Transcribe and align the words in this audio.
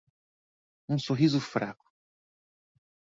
um 0.89 0.97
sorriso 0.97 1.39
fraco 1.39 1.85